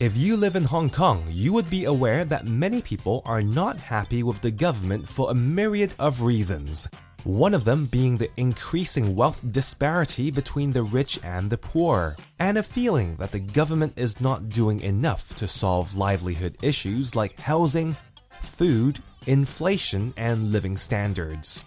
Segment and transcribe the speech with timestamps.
[0.00, 3.76] If you live in Hong Kong, you would be aware that many people are not
[3.76, 6.88] happy with the government for a myriad of reasons.
[7.24, 12.56] One of them being the increasing wealth disparity between the rich and the poor, and
[12.56, 17.94] a feeling that the government is not doing enough to solve livelihood issues like housing,
[18.40, 21.62] food, inflation, and living standards.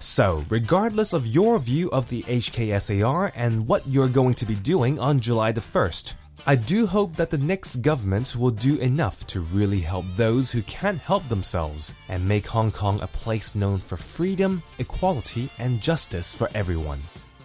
[0.00, 4.98] So, regardless of your view of the HKSAR and what you're going to be doing
[4.98, 6.14] on July the 1st,
[6.46, 10.62] I do hope that the next government will do enough to really help those who
[10.62, 16.34] can't help themselves and make Hong Kong a place known for freedom, equality, and justice
[16.34, 17.00] for everyone.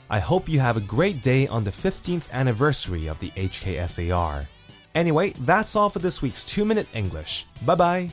[0.09, 4.47] I hope you have a great day on the 15th anniversary of the HKSAR.
[4.95, 7.45] Anyway, that's all for this week's 2 Minute English.
[7.65, 8.11] Bye bye.